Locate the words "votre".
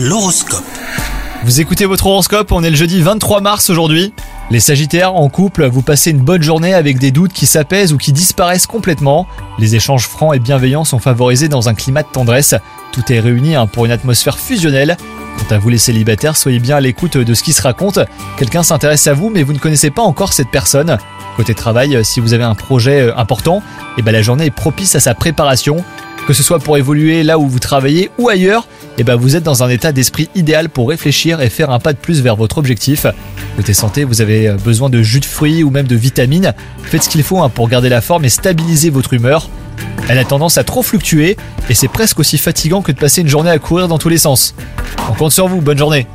1.84-2.06, 32.34-32.58, 38.90-39.14